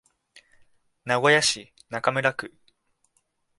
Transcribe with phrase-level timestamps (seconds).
[1.05, 2.51] 名古屋市中村区